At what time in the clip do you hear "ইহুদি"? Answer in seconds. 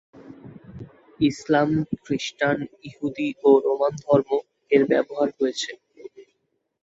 2.87-3.27